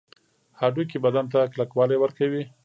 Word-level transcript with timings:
هډوکي 0.59 0.97
بدن 1.05 1.25
ته 1.33 1.39
کلکوالی 1.53 1.97
ورکوي 1.99 2.43